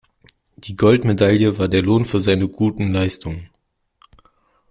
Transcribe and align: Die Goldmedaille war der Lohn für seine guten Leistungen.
Die 0.55 0.75
Goldmedaille 0.75 1.59
war 1.59 1.67
der 1.67 1.83
Lohn 1.83 2.05
für 2.05 2.23
seine 2.23 2.47
guten 2.47 2.91
Leistungen. 2.91 3.51